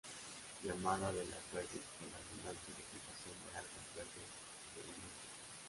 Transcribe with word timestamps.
Llamada 0.63 1.11
de 1.11 1.23
Las 1.25 1.43
Verdes 1.53 1.85
por 1.99 2.09
la 2.09 2.17
abundante 2.17 2.69
vegetación 2.73 3.35
de 3.37 3.49
algas 3.53 3.87
verdes 3.93 4.25
que 4.73 4.79
la 4.81 4.87
inunda. 4.97 5.13